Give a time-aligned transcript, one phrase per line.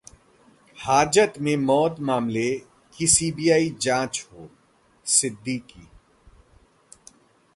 [0.79, 2.49] हाजत में मौत मामले
[2.93, 4.49] की सीबीआई जांच हो:
[5.05, 5.87] सिद्दीकी